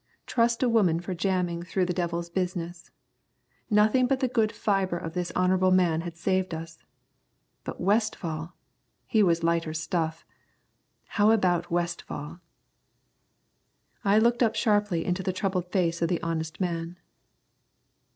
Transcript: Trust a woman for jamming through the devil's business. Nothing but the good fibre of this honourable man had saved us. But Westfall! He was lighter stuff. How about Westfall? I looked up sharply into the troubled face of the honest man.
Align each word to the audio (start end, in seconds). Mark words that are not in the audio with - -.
Trust 0.25 0.63
a 0.63 0.67
woman 0.67 0.99
for 0.99 1.13
jamming 1.13 1.61
through 1.61 1.85
the 1.85 1.93
devil's 1.93 2.27
business. 2.27 2.89
Nothing 3.69 4.07
but 4.07 4.19
the 4.19 4.27
good 4.27 4.51
fibre 4.51 4.97
of 4.97 5.13
this 5.13 5.31
honourable 5.35 5.69
man 5.69 6.01
had 6.01 6.17
saved 6.17 6.55
us. 6.55 6.79
But 7.65 7.79
Westfall! 7.79 8.55
He 9.05 9.21
was 9.21 9.43
lighter 9.43 9.75
stuff. 9.75 10.25
How 11.05 11.29
about 11.29 11.69
Westfall? 11.69 12.39
I 14.03 14.17
looked 14.17 14.41
up 14.41 14.55
sharply 14.55 15.05
into 15.05 15.21
the 15.21 15.31
troubled 15.33 15.71
face 15.71 16.01
of 16.01 16.09
the 16.09 16.19
honest 16.23 16.59
man. 16.59 16.97